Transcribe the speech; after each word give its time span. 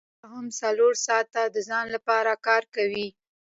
کارګر 0.03 0.19
بیا 0.23 0.27
هم 0.33 0.45
څلور 0.59 0.93
ساعته 1.05 1.41
د 1.45 1.57
ځان 1.69 1.85
لپاره 1.95 2.31
کار 2.47 2.63
کوي 2.75 3.07